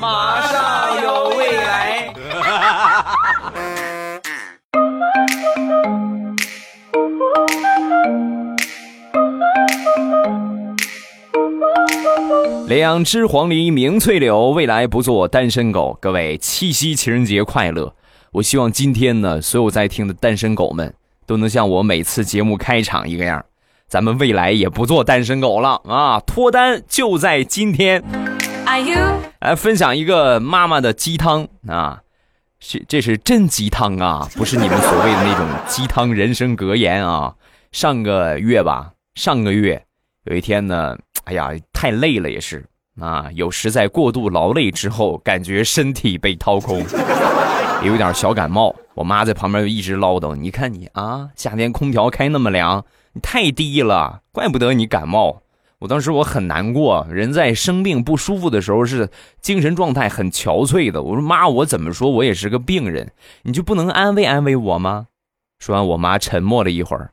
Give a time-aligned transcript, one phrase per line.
[0.00, 2.12] 马上有未来。
[12.68, 15.96] 两只黄鹂鸣翠柳，未来不做单身狗。
[16.00, 17.94] 各位，七夕情人节快乐！
[18.32, 20.92] 我希望今天呢，所有在听的单身狗们
[21.24, 23.42] 都能像我每次节目开场一个样，
[23.88, 26.20] 咱们未来也不做单身狗了啊！
[26.26, 28.02] 脱单就在今天。
[29.40, 32.00] 来分享一个妈妈的鸡汤啊，
[32.58, 37.34] 是这是真鸡汤啊，不是你们所谓的那种鸡汤人生格言啊。
[37.72, 39.82] 上个月吧，上个月
[40.24, 40.96] 有一天呢。
[41.24, 42.64] 哎呀，太累了也是
[43.00, 46.84] 啊，有时在过度劳累之后，感觉身体被掏空，
[47.82, 48.72] 有点小感冒。
[48.94, 55.42] 我妈在旁边就一直唠叨：“你看你啊，夏天空调开那么凉，你太低了，怪不得你感冒。”
[55.78, 59.10] 我当时我很难过，人在生病不舒服的时候是
[59.42, 61.02] 精神状态很憔悴的。
[61.02, 63.12] 我说妈，我怎么说我也是个病人，
[63.42, 65.08] 你就不能安慰安慰我吗？
[65.58, 67.10] 说完，我妈沉默了一会儿，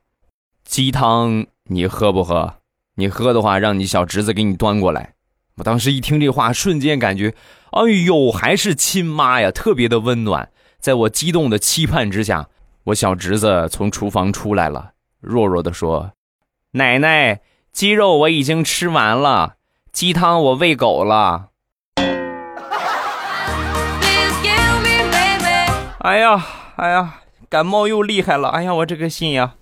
[0.64, 2.56] 鸡汤你喝不喝？
[2.96, 5.16] 你喝的话，让你小侄子给你端过来。
[5.58, 7.34] 我当时一听这话，瞬间感觉，
[7.72, 10.50] 哎呦，还是亲妈呀，特别的温暖。
[10.80, 12.48] 在我激动的期盼之下，
[12.86, 16.12] 我小侄子从厨房出来了，弱弱的说
[16.72, 17.42] ：“奶奶，
[17.74, 19.56] 鸡肉我已经吃完了，
[19.92, 21.48] 鸡汤我喂狗了。”
[25.98, 27.16] 哎呀，哎呀，
[27.50, 29.56] 感冒又厉害了，哎呀，我这个心呀。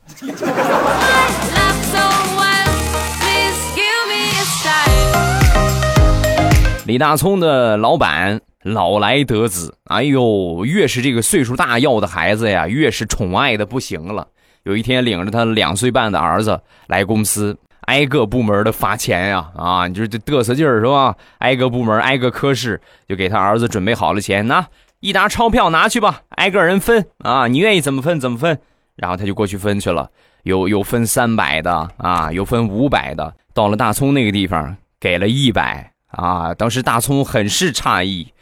[6.85, 14.27] 李大聪的老板老来得子，哎呦，越是这个岁数大要的孩子呀，越是宠爱的不行了。
[14.63, 21.15] 有一天，领着他两岁半的儿子来公司，挨个部门的发钱呀，啊，你就这嘚瑟劲儿是吧？
[21.39, 24.67] 挨个部门，挨个科室，就给他儿子准备好了钱，拿
[24.99, 28.59] 一沓钞票拿去吧，挨个人分啊，你愿意怎么分怎么分。
[28.95, 30.09] 然后他就过去分去了，
[30.43, 33.33] 有有分三百的啊，有分五百的。
[33.53, 35.89] 到了大葱那个地方，给了一百。
[36.11, 36.53] 啊！
[36.53, 38.33] 当时大葱很是诧异，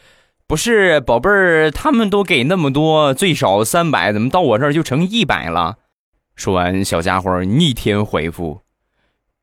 [0.48, 5.76] 不是宝贝儿，他们都给那么多，最少三百，怎么到我这儿就成一百了？
[6.36, 8.62] 说完，小家伙逆天回复：“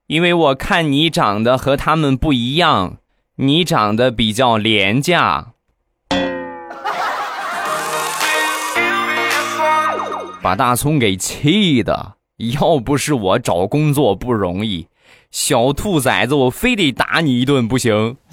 [0.08, 2.98] 因为我看你长得和他们不一样，
[3.38, 5.48] 你长得比较廉价。
[10.40, 12.12] ”把大葱给气的，
[12.60, 14.86] 要不是我找工作不容易。
[15.32, 18.16] 小兔崽子，我非得打你一顿不行！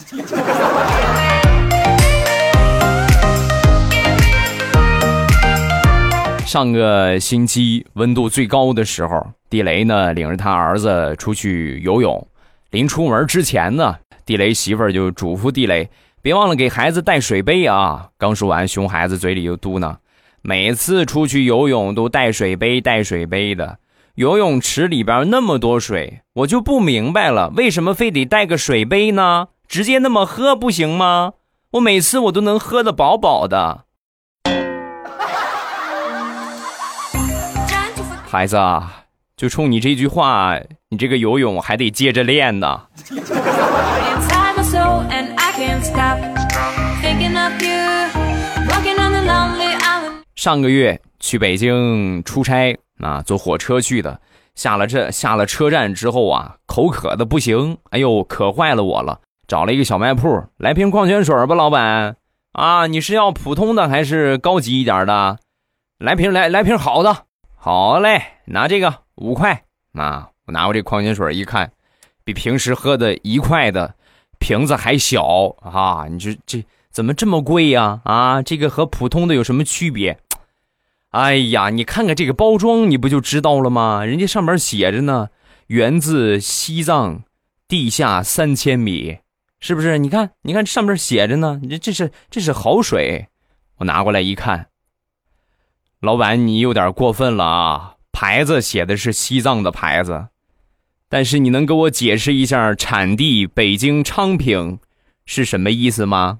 [6.45, 12.27] 上个星期温度最高的时候，地雷呢领着他儿子出去游泳。
[12.71, 15.87] 临出门之前呢，地雷媳妇儿就嘱咐地雷，
[16.23, 18.09] 别忘了给孩子带水杯啊！
[18.17, 19.97] 刚说完，熊孩子嘴里又嘟囔
[20.41, 23.77] ：“每次出去游泳都带水杯，带水杯的。”
[24.15, 29.49] 游泳池里边那么多水，我就不明白了，为什么非得带个水杯呢？
[29.67, 31.33] 直接那么喝不行吗？
[31.73, 33.83] 我每次我都能喝得饱饱的。
[38.25, 39.02] 孩子啊，
[39.35, 40.57] 就冲你这句话，
[40.89, 42.81] 你这个游泳还得接着练呢。
[50.35, 52.77] 上个月去北京出差。
[52.99, 54.21] 啊，坐火车去的，
[54.55, 62.15] 下了这下了车站之后啊，口渴的不行，哎呦，渴坏了我了，找了一个小卖铺，来瓶矿泉水吧，老板。
[62.53, 65.39] 啊，你是要普通的还是高级一点的？
[65.97, 67.25] 来瓶来来瓶好的，
[67.65, 69.63] 好嘞，拿这个五块。
[69.93, 71.71] 啊，我拿过这矿泉水一看，
[72.25, 73.95] 比平时喝的一块的
[74.37, 76.05] 瓶子还小啊！
[76.11, 78.01] 你说这怎么这么贵呀？
[78.03, 80.19] 啊，这个和普通的有什么区别？
[81.11, 84.03] 哎呀，你看看这个包装，你不就知道了吗？
[84.03, 85.29] 人家上面写着呢，
[85.67, 87.23] 源自西藏
[87.69, 89.19] 地下三千米，
[89.61, 89.97] 是不是？
[89.99, 93.29] 你看，你看上面写着呢，这这是这是好水。
[93.77, 94.67] 我拿过来一看，
[96.03, 97.93] 老板，你有点过分了啊！
[98.11, 100.25] 牌子写的是西藏的牌子，
[101.07, 104.79] 但是你能给我解释一下产地北京昌平
[105.25, 106.39] 是什么意思吗？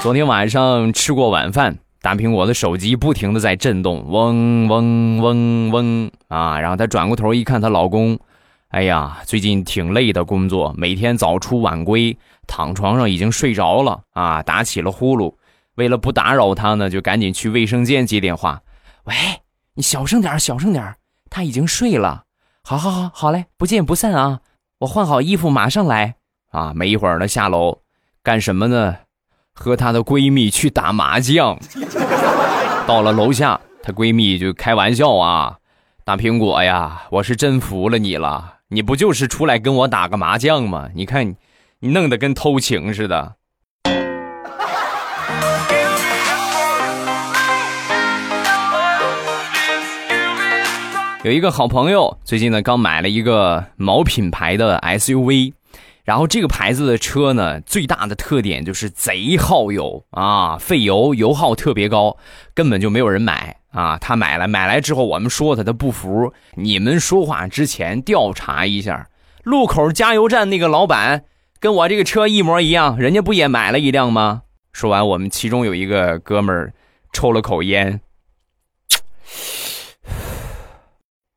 [0.00, 6.60] 昨天晚上吃过晚饭，大苹果的手机不停的在震动，嗡嗡嗡嗡啊！
[6.60, 8.16] 然后她转过头一看，她老公，
[8.68, 15.34] 哎呀，最近挺累的工作，每天早出晚归，躺床上已经睡着了啊，打起了呼噜。
[15.76, 18.60] 为了不打扰他呢，就赶紧去卫生间接电话。
[19.04, 19.14] 喂，
[19.72, 20.94] 你小声点，小声点，
[21.30, 22.24] 他已经睡了。
[22.62, 24.40] 好好好，好嘞，不见不散啊！
[24.80, 26.16] 我换好衣服马上来
[26.50, 26.72] 啊！
[26.74, 27.78] 没一会儿呢，下楼
[28.22, 28.96] 干什么呢？
[29.54, 31.58] 和她的闺蜜去打麻将。
[32.86, 35.56] 到了楼下，她闺蜜就开玩笑啊
[36.04, 40.90] ：“大苹果呀，我是真服了你了，你不就是出来跟我打个麻将吗？
[40.94, 41.36] 你看，
[41.80, 43.36] 你弄得跟偷情似的。”
[51.24, 55.54] 有一个好朋友最近呢刚买了一个某品牌的 SUV，
[56.04, 62.18] 然后这个牌子的车呢最大的特点就是贼耗油啊，费油，油耗特别高，
[62.52, 63.98] 根本就没有人买啊。
[63.98, 66.32] 他买了，买来之后我们说他，他不服。
[66.54, 69.08] 你们说话之前调查一下，
[69.42, 71.24] 路口加油站那个老板
[71.60, 74.42] 跟我这个车一模一样，人家不也买了一辆吗？
[74.72, 76.72] 说完，我们其中有一个哥们儿
[77.12, 78.00] 抽了口烟。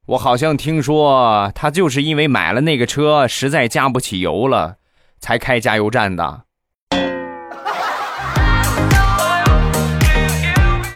[0.08, 4.76] 我好像听说他就是因为买了那个车，实在加不起油了，
[5.20, 6.44] 才开加油站的。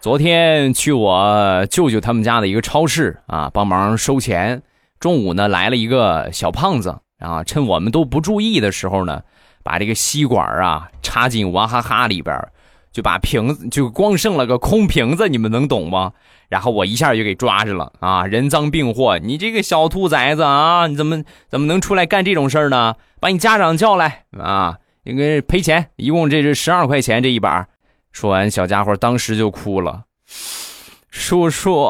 [0.05, 4.61] 昨天去我舅舅他们家的一个超市啊，帮忙收钱。
[4.99, 9.23] 中午呢，来了一个小胖子啊，趁我们都不注意的时候呢，
[9.63, 12.39] 把这个吸管啊插进娃哈哈里边，
[12.91, 16.13] 就把瓶子就光剩了个空瓶子，你们能懂吗？
[16.49, 18.27] 然后我一下就给抓着了啊！
[18.27, 20.85] 人赃并获，你这个小兔崽子啊！
[20.85, 22.93] 你怎么怎么能出来干这种事儿呢？
[23.19, 24.77] 把你家长叫来啊！
[25.05, 27.67] 应该赔钱，一共这是十二块钱这一把。
[28.15, 30.03] 说完，小家伙当时就哭了。
[31.09, 31.85] 叔叔，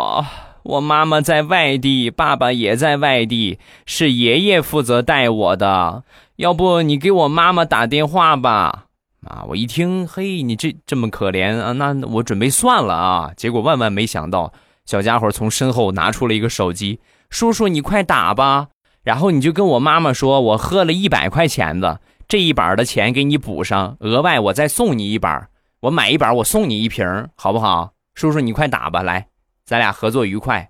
[0.64, 6.04] 我妈妈在外地，爸爸也在外地，是爷爷负责带我的。
[6.38, 8.86] 要不你给我妈妈打电话吧。
[9.28, 9.46] 啊！
[9.50, 13.32] 我一听，嘿，你这这么可怜啊，那我准备算了啊。
[13.38, 14.52] 结果万万没想到，
[14.88, 17.00] 小家伙从身后拿出了一个手机，
[17.30, 18.70] 叔叔你快打吧。
[19.04, 25.50] 然后你就跟我妈妈说，我喝了一百块钱的这一板的钱给你补上，额外我再送你一板，
[25.86, 27.06] 我买一板我送你一瓶，
[27.36, 27.94] 好不好？
[28.16, 29.28] 叔叔你快打吧，来，
[29.66, 30.68] 咱俩合作愉快。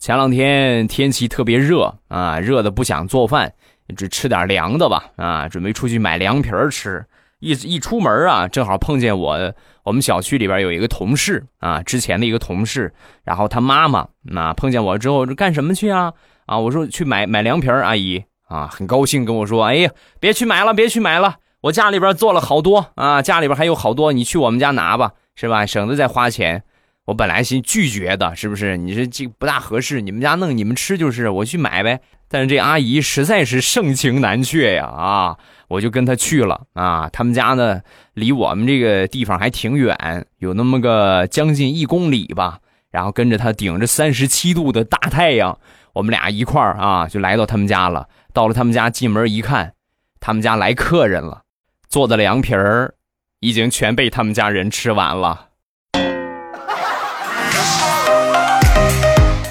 [0.00, 3.52] 前两天天气特别热啊，热的不想做饭，
[3.94, 7.04] 只吃点凉的吧啊，准备出去买凉皮儿吃。
[7.40, 12.94] 一一出门啊，正好碰见我我们小区里边有一个同事啊，之前的一个同事，
[13.24, 16.14] 然后他妈妈那碰见我之后，干什么去啊？
[16.46, 25.66] 啊，我说去买买凉皮儿，阿姨啊，很高兴跟我说，哎呀，别去买了，别去买了，我家里边做了好多啊，家里边还有好多，你去我们家拿吧，是吧？
[25.66, 26.62] 省得再花钱。
[27.06, 28.76] 我本来心拒绝的，是不是？
[28.76, 32.00] 你说这不大合适，你们家弄你们吃就是，我去买呗。
[32.28, 35.36] 但是这阿姨实在是盛情难却呀，啊，
[35.68, 37.08] 我就跟她去了啊。
[37.12, 37.80] 他们家呢
[38.14, 42.58] 离我们这个地方还挺远，有那么个将近一公里吧。
[42.90, 45.56] 然后跟着她顶着三十七度的大太阳，
[45.96, 48.06] 我们俩一块儿啊就来到他们家了。
[48.34, 49.72] 到了他们家，进门一看，
[50.20, 51.40] 他们家来客人了，
[51.88, 52.96] 做的凉皮儿
[53.40, 55.48] 已经全被他们家人吃完了。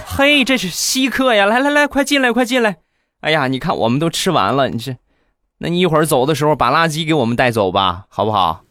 [0.05, 1.47] 嘿，这是稀客呀！
[1.47, 2.77] 来来来，快进来，快进来！
[3.21, 4.95] 哎呀，你看我们都吃完了，你这，
[5.57, 8.61] 那你一会儿走的时候把垃圾给我们带走吧，好不好？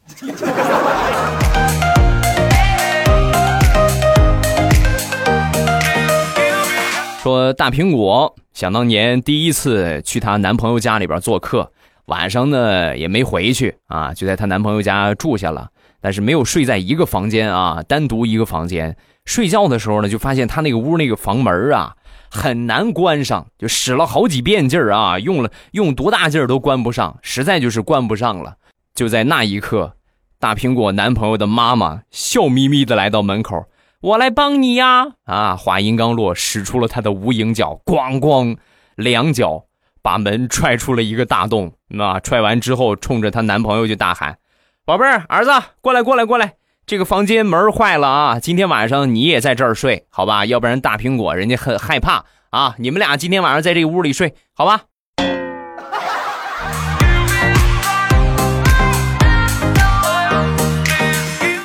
[7.24, 11.72] 说大苹果，想当年第一次去她男朋友家里边做客，
[12.04, 15.70] 晚上呢也没回去啊，就在她男朋友家住下了，
[16.02, 18.94] 但是没有睡在一个房间啊，单独一个房间。
[19.24, 21.96] 睡觉的时候呢，就发现他那个屋那个房门啊
[22.30, 28.56] 很难关上，就使了好几遍劲儿啊，用了用多大劲儿都关不上，实在就是关不上了。
[28.94, 29.94] 就在那一刻，
[30.38, 33.64] 大苹果男朋友的妈妈笑眯眯的来到门口
[34.04, 38.58] ：“我来帮你呀！”啊，话音刚落，使出了他的无影脚，咣咣
[38.96, 39.64] 两脚
[40.02, 41.72] 把门踹出了一个大洞。
[41.88, 44.36] 那踹完之后，冲着她男朋友就大喊
[44.84, 48.38] ：“宝贝儿，儿子，过来，过来，过来！”这个房间门坏了啊！
[48.38, 50.44] 今天晚上你也在这儿睡，好吧？
[50.44, 52.74] 要不然大苹果人家很害怕啊！
[52.78, 54.82] 你们俩今天晚上在这个屋里睡，好吧？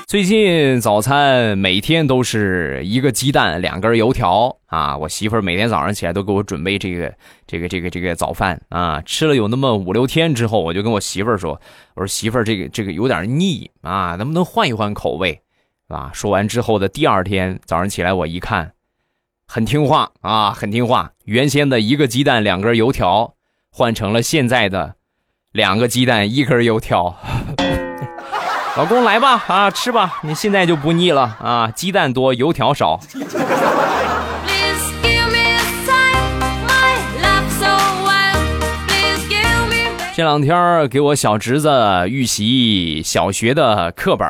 [0.09, 4.97] 最近早餐每天都是一个鸡蛋，两根油条啊！
[4.97, 7.13] 我媳妇儿每天早上起来都给我准备这个、
[7.45, 8.99] 这个、这个、这个早饭啊！
[9.05, 11.61] 吃了有那么五六天之后，我就跟我媳妇儿说
[11.93, 15.43] ：“我说媳妇儿，这个这个有点腻啊，能不能换一换口味？
[15.89, 18.71] 啊？”说完之后的第二天早上起来，我一看，
[19.45, 21.11] 很听话啊，很听话。
[21.25, 23.35] 原先的一个鸡蛋两根油条，
[23.69, 24.95] 换成了现在的
[25.51, 27.15] 两个鸡蛋一根油条。
[28.77, 32.99] 老公来吧，啊，吃吧，你现在就不腻了啊，鸡蛋多，油条少。
[40.15, 41.69] 这两天给我小侄子
[42.07, 44.27] 预习小学的课本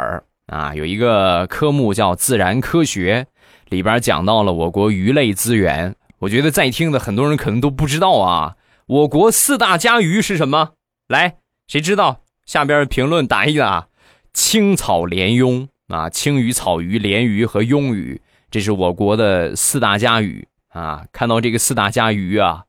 [0.47, 3.27] 啊，有一个科目叫自然科学，
[3.69, 5.95] 里边讲到了我国鱼类资源。
[6.19, 8.55] 我觉得在听的很多人可能都不知道啊，
[8.87, 10.69] 我国四大家鱼是什么？
[11.07, 11.35] 来，
[11.67, 12.21] 谁知道？
[12.45, 13.88] 下边评论打一打。
[14.33, 18.21] 青草鲢鳙啊，青鱼、草鱼、鲢鱼和鳙鱼，
[18.51, 21.05] 这是我国的四大家鱼啊。
[21.11, 22.63] 看到这个四大家鱼啊。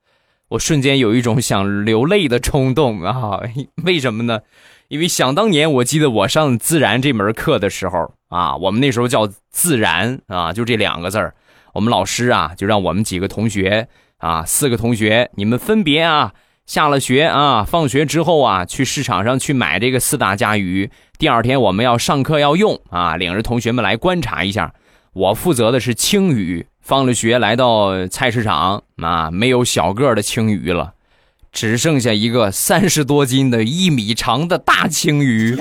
[0.51, 3.41] 我瞬间有一种想流泪的冲动啊！
[3.85, 4.41] 为什么呢？
[4.89, 11.37] 因为想当年，我记得我上自然这门课的时候啊，我们那时候叫自然啊，就这两个字儿。
[11.73, 13.87] 我们老师啊，就让我们几个同学
[14.17, 16.35] 啊，四个同学，你们分别啊，
[16.71, 20.89] 下了学啊，放学之后啊，去市场上去买这个四大家鱼。
[21.19, 24.73] 第二天我们要上课要用啊，领着同学们来观察一下。
[25.13, 26.65] 我负责的是青鱼。
[26.81, 30.93] 放了学来到菜市场啊，没有小个的青鱼了，
[31.51, 35.61] 只剩下一个三十多斤的一米长的大青鱼。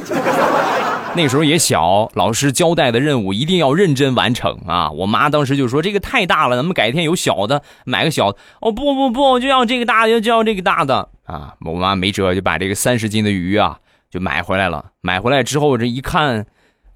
[1.16, 4.90] 那时候也小，老师交代的任务一定要认真完成啊！
[4.92, 8.30] 我妈当时就说：“这个太大了，咱们改天有小的，买个小。”
[8.62, 11.56] 哦，不不不，我就要这个大的，就要这个大的啊！
[11.66, 14.92] 我妈没辙，就把这个三十斤的鱼啊就买回来了。
[15.02, 16.46] 买回来之后，这一看，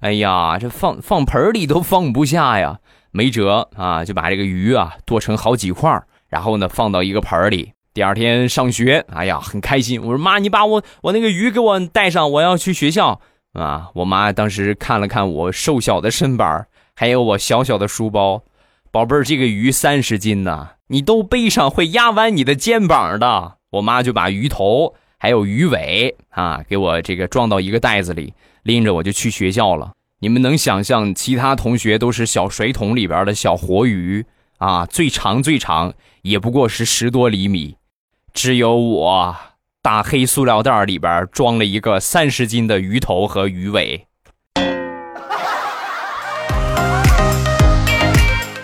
[0.00, 2.78] 哎呀，这放放盆里都放不下呀。
[3.10, 7.72] 没辙啊，就把这个鱼啊剁成好几块然后呢放到一个盆里。
[7.92, 10.00] 第二天上学，哎呀很开心。
[10.00, 13.20] 我说妈，你把我我那个鱼给我带上，我要去学校
[13.54, 13.88] 啊。
[13.94, 18.42] 我妈当时看了看我瘦小的身板，还有我小小的书包，
[18.90, 23.56] 宝贝儿，这个鱼三十斤呢，你都背上会压弯你的肩膀的。
[23.70, 28.32] 我妈就把鱼头还有鱼尾啊给我这个装到一个袋子里，
[28.62, 29.92] 拎着我就去学校了。
[30.20, 34.24] 你们能想象其他同学都是小水桶里边的小活鱼
[34.58, 34.86] 啊？
[34.86, 35.92] 最长最长
[36.22, 37.76] 也不过是十多厘米，
[38.32, 39.36] 只有我
[39.84, 44.06] 大黑塑料袋里边装了一个三十斤的鱼头和鱼尾。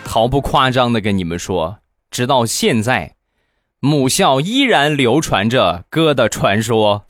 [0.06, 3.16] 毫不夸张的跟你们说，直到现在，
[3.80, 7.04] 母校依然流传着哥的传说。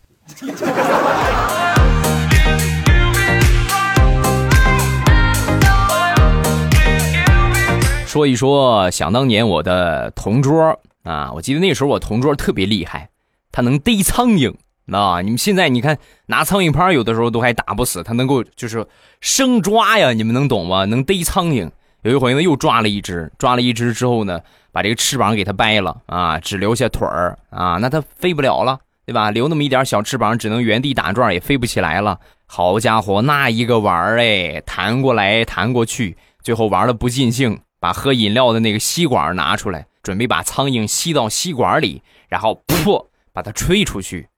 [8.05, 13.09] 说一说，想当年我的同桌啊，我记得那时候我同桌特别厉害，
[13.53, 14.55] 它能逮苍蝇
[14.93, 15.21] 啊。
[15.21, 18.87] 你们现在你看拿苍蝇拍，有的时候都还打不死，它能够就是
[19.21, 20.85] 生抓呀，你们能懂吗？
[20.85, 21.71] 能逮苍蝇。
[22.03, 24.41] 有一回呢，又抓了一只，抓了一只之后呢，
[24.73, 29.31] 把这个翅膀给它掰了啊，只留下腿儿啊，那它飞不了了，对吧？
[29.31, 32.19] 留那么一点小翅膀，只能原地打转，也飞不起来了。
[32.47, 37.61] 好家伙，那一个玩儿哎，弹过来弹过去，最后玩的不尽兴。
[37.79, 44.29] 把喝饮料的那个吸管拿出来，准备把苍蝇吸到吸管里，然后噗，把它吹出去。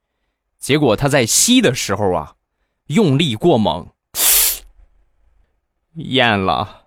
[0.59, 2.35] 结果他在吸的时候啊，
[2.87, 3.89] 用力过猛，
[5.95, 6.79] 咽了。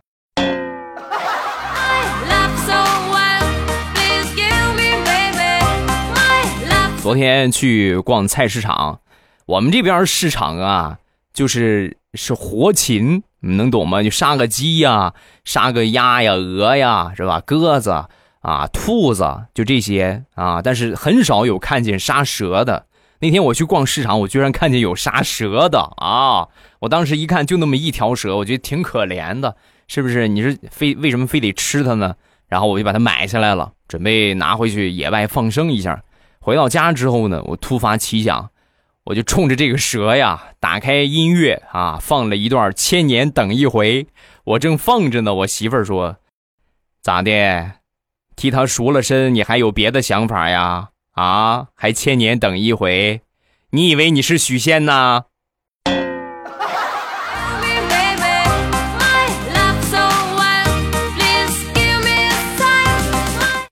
[7.02, 9.02] 昨天去逛菜市场，
[9.46, 10.98] 我们这边市场啊，
[11.34, 13.24] 就是是活禽。
[13.42, 14.02] 你能懂吗？
[14.02, 17.40] 就杀个鸡呀，杀个鸭呀、鹅呀，是吧？
[17.46, 18.06] 鸽子
[18.46, 20.62] 啊、兔子，就这些啊。
[20.62, 22.86] 但是很少有看见杀蛇的。
[23.20, 26.48] 那天我去逛市场，我居然看见有杀蛇的啊！
[26.82, 29.56] 我当时一看，就那么一条蛇，我觉得挺可怜的，
[29.88, 30.28] 是不是？
[30.28, 32.16] 你是非为什么非得吃它呢？
[32.48, 36.04] 然后我就把它买下来了，准备拿回去野外放生一下。
[36.40, 38.50] 回到家之后呢，我突发奇想。
[39.06, 44.04] 我就冲着这个蛇呀，打开音乐啊，放了一段《千年等一回》。
[44.44, 46.18] 我正放着呢，我媳妇儿说
[47.04, 47.72] ：“咋的？
[48.36, 50.90] 替他赎了身，你还有别的想法呀？
[51.14, 53.22] 啊，还千年等一回？
[53.72, 55.24] 你以为你是许仙呐？”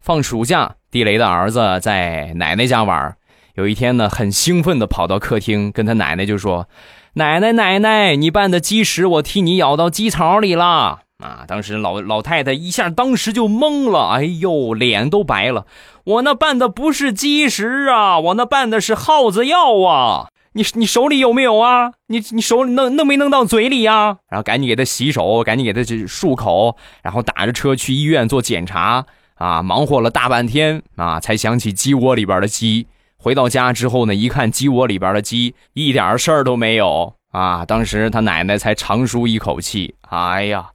[0.01, 3.15] 放暑假，地雷的儿子在奶奶家玩。
[3.55, 6.67] 有一天呢，很兴奋的跑到客厅，跟他奶奶就说
[7.15, 15.65] ：“奶奶，奶奶，你拌的鸡屎我替你舀到鸡槽里了。”啊，当时老老太太一下当时就懵了，哎呦，脸都白了。
[16.03, 20.27] 我那拌的不是鸡食啊，我那拌的是耗子药啊！
[20.55, 21.93] 你你手里有没有啊？
[22.07, 24.17] 你你手里弄弄没弄到嘴里呀？
[24.29, 29.05] 然后赶紧给他洗手，赶紧给他去漱口，然后打着车去医院做检查。
[29.35, 32.87] 啊，忙活了大半天啊，才想起鸡窝里边的鸡。
[33.17, 37.65] 回到家之后呢，一看鸡窝里边的鸡一点事儿都没有啊！
[37.65, 40.69] 当时他奶奶才长舒一口气，哎呀，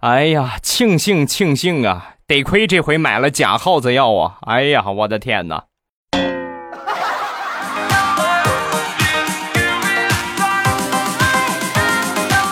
[0.00, 2.14] 哎呀，庆幸庆幸啊！
[2.26, 4.38] 得亏这回买了假耗子药啊！
[4.46, 5.64] 哎呀，我的天哪！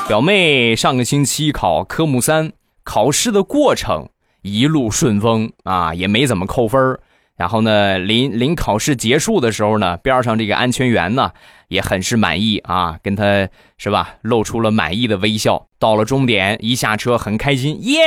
[0.07, 2.53] 表妹上个星期考科目三，
[2.85, 4.11] 考试的过程
[4.43, 7.01] 一路顺风啊，也没怎么扣分
[7.39, 11.31] 然后呢，临临考试结束的时候呢，边上这个安全员呢
[11.69, 15.69] 也很是满意啊，跟他是吧，露出了满意的微笑。
[15.79, 18.03] 到了终点，一下车很开心，耶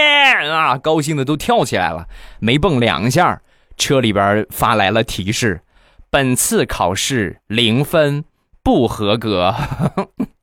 [0.51, 2.07] 啊，高兴的都跳起来了。
[2.39, 3.41] 没蹦两下，
[3.77, 5.61] 车里边发来了提示：
[6.09, 8.25] 本次考试零分，
[8.61, 9.55] 不合格。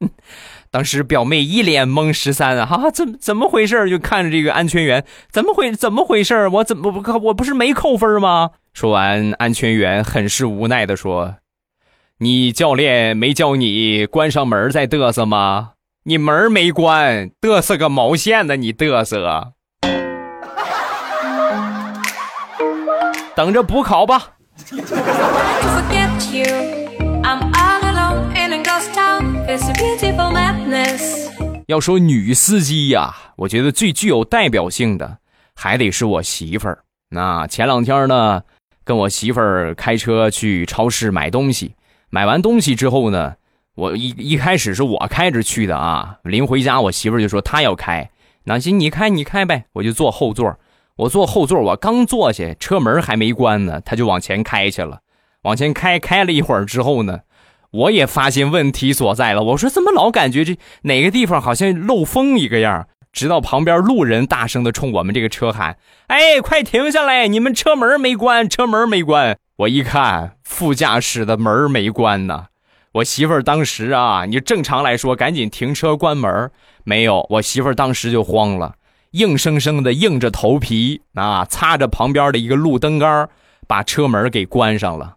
[0.71, 3.91] 当时表妹一脸懵，十三啊，哈，怎怎么回事？
[3.91, 6.49] 就看着这个安全员，怎么回怎么回事？
[6.49, 8.53] 我怎么不我不是没扣分吗？
[8.79, 11.35] 说完，安全员很是无奈的说
[12.19, 15.73] ：“你教练没叫你关上门再嘚瑟吗？
[16.05, 18.55] 你门没关，嘚瑟个毛线呢？
[18.55, 19.55] 你嘚瑟，
[23.35, 24.35] 等着补考吧。”
[31.67, 35.19] 要说女司机呀，我觉得最具有代表性的
[35.57, 36.85] 还得是我媳妇儿。
[37.11, 38.43] 那前两天呢，
[38.89, 41.75] 跟我媳妇儿开车去超市买东西，
[42.09, 43.35] 买完东西之后呢，
[43.75, 46.21] 我一一开始是我开着去的啊。
[46.25, 48.09] 临回家，我媳妇儿就说她要开，
[48.45, 50.57] 那行你开你开呗，我就坐后座。
[50.97, 55.01] 我坐后座，我刚坐下，车门还没关呢，他就往前开去了。
[55.43, 57.21] 往前开，开了一会儿之后呢。
[57.71, 59.43] 我也发现问题所在了。
[59.43, 62.89] 我说怎么老感觉这哪个地方好像漏风一个样？
[63.19, 67.27] 直到旁边路人大声的冲我们这个车喊：“哎，快停下来！
[67.27, 72.47] 你们车门没关，车门没关！”我一看，副驾驶的门没关呢。
[72.93, 76.49] 我媳妇儿当时啊，你正常来说赶紧停车关门，
[76.85, 77.27] 没有。
[77.31, 78.77] 我媳妇儿当时就慌了，
[79.11, 83.29] 硬生生的硬着头皮啊，擦着旁边的一个路灯杆，
[83.67, 85.17] 把车门给关上了。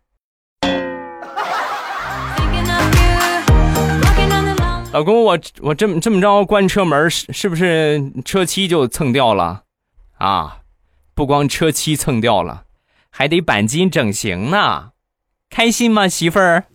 [4.93, 9.63] 老公，我我这么这么着关车门，是是不是车漆就蹭掉了？
[10.17, 10.57] 啊，
[11.15, 12.63] 不光车漆蹭掉了，
[13.09, 14.89] 还得钣金整形呢，
[15.49, 16.65] 开心吗，媳妇儿？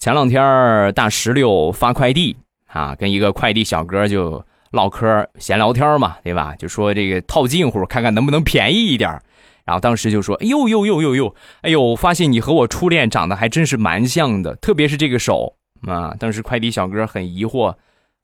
[0.00, 2.36] 前两天大石榴发快递
[2.68, 6.54] 啊，跟一个快递小哥就唠嗑闲聊天嘛，对吧？
[6.56, 9.20] 就说这个套近乎，看看能不能便宜一点。
[9.66, 15.56] 然后当时就说：“哎呦呦呦呦呦，哎呦，发现你和我初恋长得还真是蛮像的，特别是这个手
[15.88, 17.74] 啊。”当时快递小哥很疑惑：“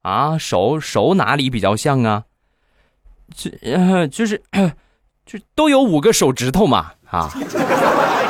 [0.03, 2.23] 啊，手手哪里比较像啊？
[3.35, 4.41] 这呃，就是
[5.27, 7.29] 就都有五个手指头嘛啊！”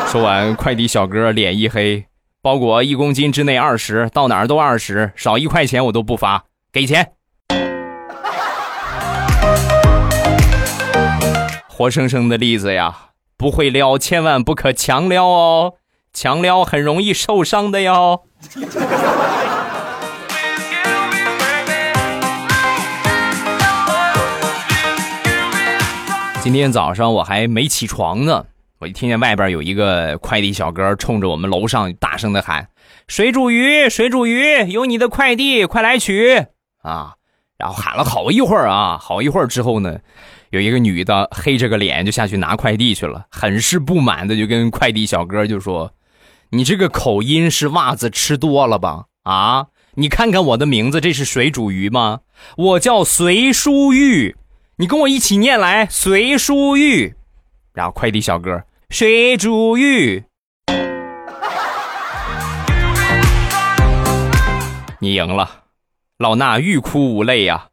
[0.08, 2.02] 说完，快递小哥脸一黑
[2.40, 7.12] ：“包裹一公斤之内二十，到哪儿都二十，少一块钱我都不发，给钱。”
[11.74, 12.94] 活生生的例子呀，
[13.38, 15.74] 不会撩千万不可强撩哦，
[16.12, 18.24] 强撩很容易受伤的哟。
[26.42, 28.44] 今天早上我还没起床呢，
[28.80, 32.68] 我一听见外边有一个快递小哥冲着我们楼上大声的喊
[33.08, 36.44] ：“水煮鱼，水煮鱼，有你的快递，快来取
[36.82, 37.14] 啊！”
[37.56, 40.00] 然后喊了好一会儿啊，好一会儿之后呢。
[40.52, 45.94] 有一个女的黑着个脸就下去拿快递去了，很是不满的就跟快递小哥就说
[46.52, 49.06] ：“你这个口音是袜子吃多了吧？
[49.22, 52.20] 啊，你看看我的名字，这是水煮鱼吗？
[52.58, 54.36] 我叫隋书玉，
[54.76, 57.14] 你跟我一起念来，隋书玉。”
[57.72, 60.22] 然后快递小哥水煮鱼，
[64.98, 65.62] 你赢了，
[66.18, 67.68] 老衲欲哭无泪呀。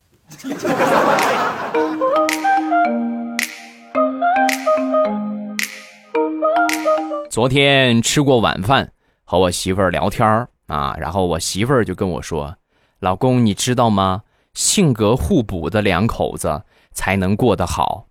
[7.30, 8.92] 昨天吃过晚饭，
[9.24, 12.56] 和我媳妇儿聊天儿啊，然后我媳妇儿就跟我说
[13.00, 14.24] ：“老公，你知道吗？
[14.56, 18.08] 性格互补的两口子才能过得好。”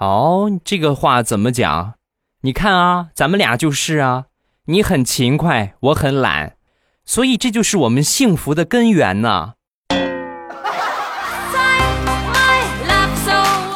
[0.00, 1.94] 哦，这个话怎么讲？
[2.40, 4.24] 你看啊，咱们俩就是啊，
[4.64, 6.56] 你很勤快，我很懒，
[7.04, 9.52] 所以这就是我们幸福的根源呢。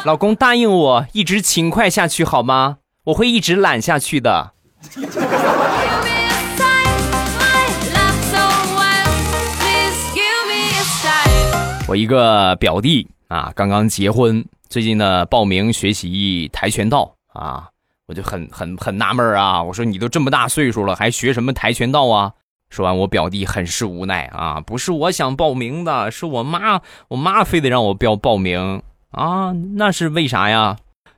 [0.03, 2.79] 老公，答应我一直勤快下去好吗？
[3.05, 4.53] 我会一直懒下去的。
[11.87, 17.69] 我一个表弟啊，刚刚结婚，最近呢报名学习跆拳道啊。
[18.07, 22.31] 我就很很很纳闷啊，我说你都这么大岁数了，还学什么跆拳道啊？
[22.69, 30.77] 说完，我表弟很是无奈啊，不是我想报名的，是我妈，我妈非得让我标报名啊，那是为啥呀？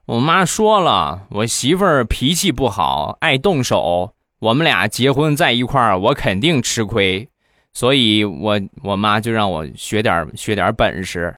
[0.09, 7.29] 我妈说了，我媳妇儿脾气不好，爱动手，我们俩结婚在一块儿，我肯定吃亏，
[7.73, 11.35] 所以我我妈就让我学点学点本事。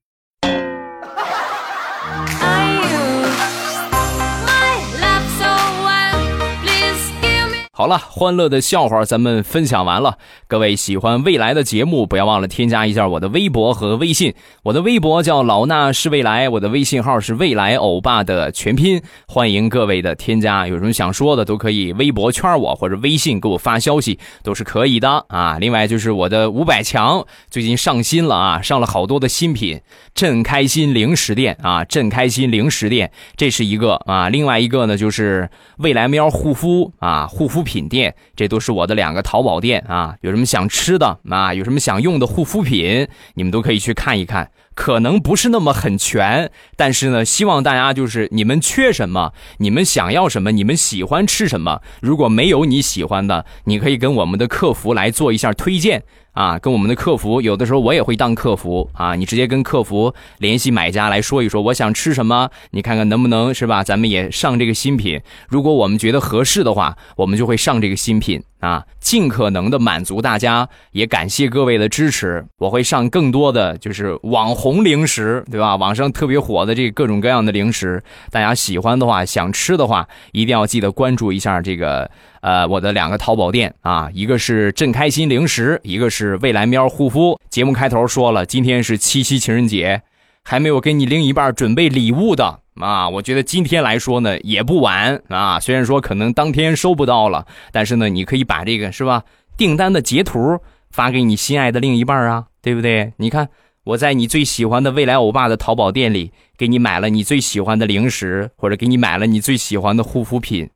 [7.81, 10.19] 好了，欢乐的笑话咱们分享完了。
[10.47, 14.35] 各位喜欢未来的节目，不要忘了添加一下我的微博和微信。
[14.61, 19.01] 我的微博叫老衲是未来，我的微信号是未来欧巴的全拼。
[19.27, 25.57] 欢迎各位的添加，有什么想说的都可以微博圈我或者微信给我发消息都是可以的啊。
[25.57, 29.81] 另外就是我的五百强最近上新了啊，上了好多的新品，
[30.13, 37.81] 朕开心零食店啊，朕开心零食店这是一个啊，另外一个呢就是未来喵护肤啊，护肤品品。
[37.91, 40.15] 店，这都是我的两个淘宝店啊！
[40.21, 41.53] 有什么想吃的啊？
[41.53, 44.49] 有什么想用的护肤品，你们都可以去看一看。
[44.81, 51.81] 可能不是那么很全，但是呢，希望大家就是你们缺什么，你们想要什么，你们喜欢吃什么。
[52.01, 56.01] 如果没有你喜欢的，你可以跟我们的客服来做一下推荐。
[56.33, 59.15] 啊，跟我们的客服，有的时候我也会当客服啊。
[59.15, 63.83] 你直接跟客服联系买家来说一说，我想吃什么，你看看能不能是吧？
[63.83, 65.21] 咱们也上这个新品。
[65.49, 70.67] 如果我们觉得合适的话，我们就会上这个新品啊，尽可能的满足大家。
[70.91, 75.75] 也感谢各位的支持，我会上更多的就是网红零食，对吧？
[75.75, 82.09] 网上特别火的这各种各样的零食，大家喜欢的话，想吃的话，一定要记得关注一下这个。
[82.41, 87.39] 呃，我的两个淘宝店啊，一个是朕开心零食，一个是未来喵护肤。
[87.51, 90.01] 节目开头说了，今天是七夕情人节，
[90.43, 95.59] 还没有给你另一半准备礼物的啊，我觉得今天来说呢也不晚啊。
[95.59, 99.23] 虽然说可能当天收不到了，但是呢，你可以把这个是吧
[99.55, 103.13] 订单的截图发给你心爱的另一半啊，对不对？
[103.17, 103.49] 你看
[103.83, 110.69] 我在你最喜欢的未来欧巴的淘宝店里给你买了你最喜欢的零食，或者给你买了你最喜欢的护肤品。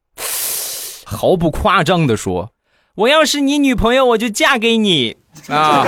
[1.05, 2.51] 毫不夸张的说，
[2.95, 5.17] 我要是你女朋友，我就嫁给你
[5.49, 5.85] 啊！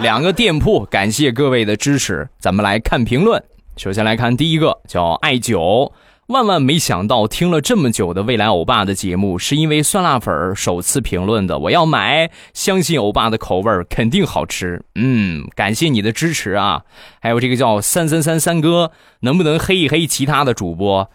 [0.00, 2.28] 两个店铺，感谢各位的支持。
[2.38, 3.42] 咱们来看评论，
[3.76, 5.92] 首先来看第一个，叫爱九。
[6.26, 11.58] 万万没想到，听了这么久的未来欧巴的节目，是因为酸辣粉首次评论的。
[11.58, 14.84] 我要买，相信欧巴的口味肯定好吃。
[14.96, 16.82] 嗯，感谢你的支持啊！
[17.20, 21.08] 还有这个叫三三三三哥，能不能黑一黑其他的主播？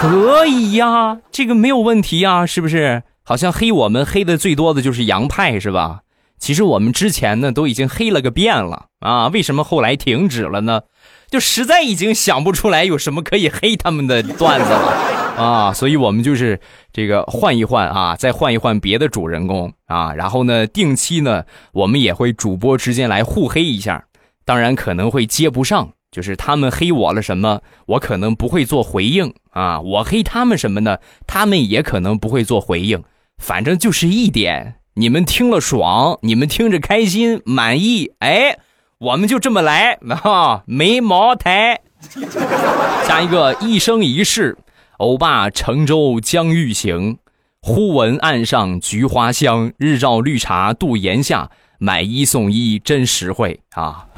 [0.00, 3.02] 可以呀，这个没有问题呀，是不是？
[3.24, 6.00] 好像黑我们黑的最多的就是杨派，是吧？
[6.42, 10.82] 其实我们之前呢都已经黑了个遍了啊，为什么后来停止了呢？
[11.30, 16.58] 就实在已经想不出来有什么可以黑他们的段子了啊，所以我们就是
[16.92, 24.04] 这个换一换啊，再换一换别的主人公啊，然后呢，定期呢我们也会主播之间来互黑一下，
[24.44, 25.90] 当然可能会接不上。
[26.10, 29.80] 就是他们黑我了什么，我可能不会做回应啊。
[29.80, 30.98] 我黑他们什么呢？
[31.26, 33.02] 他们也可能不会做回应。
[33.38, 38.58] 反正就是一点，你们听了爽，你们听着开心满意，哎，
[38.98, 41.80] 我们就这么来啊，没茅台。
[43.06, 44.58] 下一个一生一世，
[44.98, 47.16] 欧巴乘舟将欲行，
[47.62, 54.08] 忽闻岸上菊花香，日照绿茶度檐下，买一送一真实惠啊。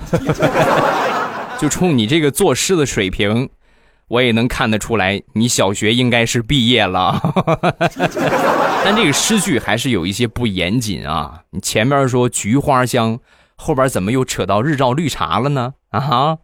[1.56, 3.48] 就冲你这个作诗的水平，
[4.14, 7.20] 我也能看得出来，你小学应该是毕业了。
[8.84, 11.40] 但这个诗句还是有一些不严谨啊！
[11.50, 13.18] 你前面说菊花香，
[13.56, 15.74] 后边怎么又扯到日照绿茶了呢？
[15.90, 16.38] 啊哈，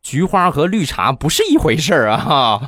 [0.00, 2.60] 菊花和绿茶不是一回事啊！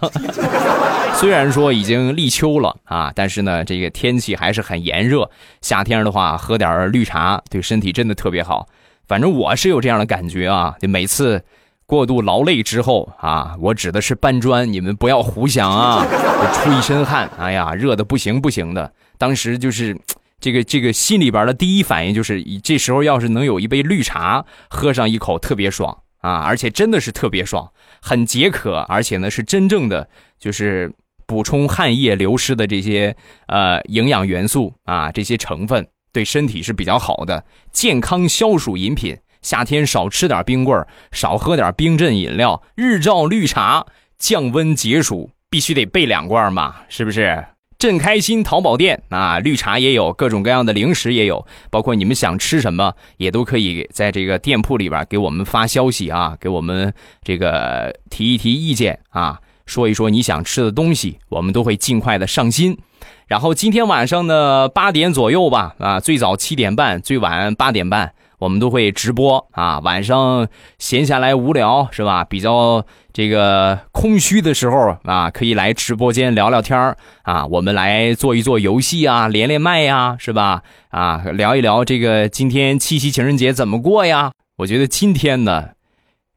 [1.14, 5.30] 虽然说已经立秋了啊，但是呢，这个天气还是很炎热。
[5.60, 8.66] 夏天的话，喝点绿茶对身体真的特别好。
[9.06, 11.44] 反正我是有这样的感觉啊，就每次。
[11.86, 16.04] 过度劳累之后啊，我指的是搬砖，你们不要胡想啊！
[16.54, 18.92] 出一身汗，哎呀，热的不行不行的。
[19.18, 19.96] 当时就是
[20.40, 26.38] 这个这个心里边的第一反应就是，这时候要是能有一杯绿茶，喝上一口特别爽啊！
[26.38, 27.70] 而且真的是特别爽，
[28.00, 30.92] 很解渴，而且呢是真正的就是
[31.26, 33.14] 补充汗液流失的这些
[33.46, 39.16] 呃营养元素啊，这些成分对身体是比较好的，健康消暑饮品。
[39.44, 43.84] 夏天少吃点冰棍少喝点冰镇饮料，日照绿茶
[44.18, 47.44] 降温解暑，必须得备两罐嘛，是不是？
[47.76, 59.38] 朕开心淘宝店啊，绿茶也有，各种各样的零食也有，包括你们想吃什么，也都可以在这个店铺里边给我们发消息啊，给我们这个提一提意见啊。
[59.66, 62.78] 说一说你想吃的东西，我们都会尽快的上新。
[63.26, 69.78] 然后今天晚上呢，八点左右吧，啊，最早七点半，最晚八点半，我们都会直播啊。
[69.78, 70.46] 晚上
[70.78, 72.24] 闲下来无聊是吧？
[72.24, 77.46] 比较这个空虚的时候啊，可以来直播间聊聊天啊。
[77.46, 80.62] 我们来做一做游戏啊，连连麦呀，是吧？
[80.90, 84.32] 啊，聊一聊这个今天七夕情人节怎么过呀？
[84.58, 85.70] 我觉得今天呢，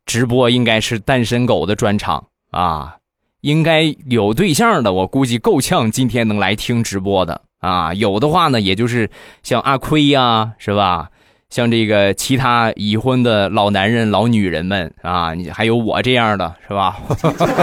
[0.05, 2.95] 直播应该是单身狗的专场啊。
[3.41, 7.93] 应该有对象的，我估计够呛今天能来听直播的啊。
[7.93, 9.09] 有的话呢，也就是
[9.43, 11.09] 像阿亏呀，是吧？
[11.49, 16.97] 像这个其他已婚的老男人、老女人们啊，你还有我这样的，是吧？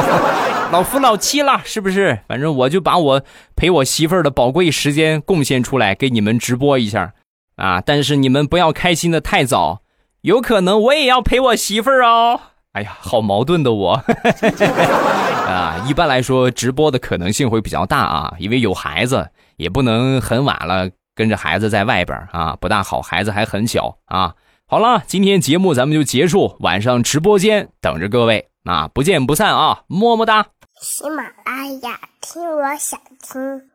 [0.72, 2.18] 老夫老妻了，是不是？
[2.26, 3.22] 反正我就把我
[3.54, 7.12] 陪我媳妇儿的宝贵时间贡献出来，给你们直播一下
[7.56, 7.80] 啊。
[7.80, 9.82] 但是你们不要开心的太早，
[10.22, 12.40] 有可能我也要陪我媳妇儿哦。
[12.72, 13.92] 哎呀，好矛盾的我
[15.46, 15.84] 啊！
[15.86, 24.34] 一般来说，直播的可能性会比较大啊，因为有孩子，也不能很晚了跟着孩子在外边啊，不大好，孩子还很小啊。
[24.66, 30.46] 好了，今天节目咱们就结束，晚上直播间等着各位啊，不见不散啊，么么哒！
[30.80, 33.73] 喜马拉雅听，我想听。